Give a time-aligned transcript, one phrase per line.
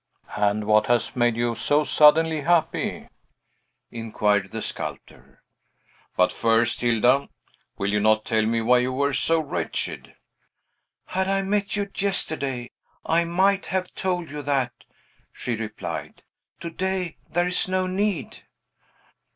[0.35, 3.07] "And what has made you so suddenly happy?"
[3.91, 5.43] inquired the sculptor.
[6.17, 7.29] "But first, Hilda,
[7.77, 10.15] will you not tell me why you were so wretched?"
[11.05, 12.71] "Had I met you yesterday,
[13.05, 14.71] I might have told you that,"
[15.31, 16.23] she replied.
[16.61, 18.41] "To day, there is no need."